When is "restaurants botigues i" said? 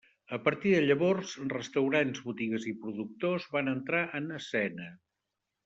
1.51-2.75